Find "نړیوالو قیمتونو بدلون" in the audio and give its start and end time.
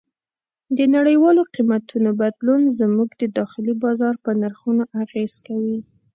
0.95-2.61